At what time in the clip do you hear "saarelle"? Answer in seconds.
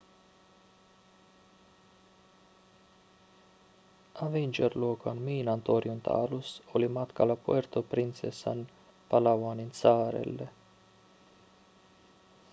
9.73-10.49